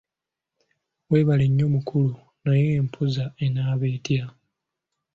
Weebale 1.09 1.45
nnyo 1.49 1.67
mukulu, 1.75 2.13
naye 2.45 2.67
empoza 2.79 3.25
enaaba 3.45 3.85
etya? 3.95 4.23